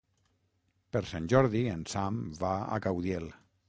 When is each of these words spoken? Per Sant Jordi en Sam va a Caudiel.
Per 0.95 1.03
Sant 1.11 1.29
Jordi 1.35 1.63
en 1.77 1.87
Sam 1.95 2.21
va 2.45 2.59
a 2.79 2.85
Caudiel. 2.89 3.35